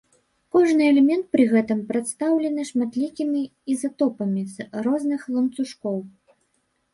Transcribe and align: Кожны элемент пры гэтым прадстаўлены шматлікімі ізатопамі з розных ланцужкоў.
Кожны 0.53 0.85
элемент 0.91 1.25
пры 1.35 1.43
гэтым 1.51 1.83
прадстаўлены 1.89 2.65
шматлікімі 2.69 3.43
ізатопамі 3.75 4.43
з 4.55 4.67
розных 4.89 5.21
ланцужкоў. 5.37 5.97